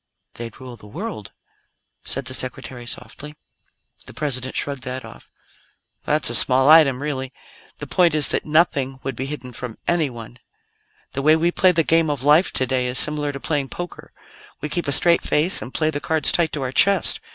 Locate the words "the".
0.77-0.87, 2.25-2.33, 4.07-4.15, 7.77-7.85, 11.11-11.21, 11.71-11.83, 15.91-16.01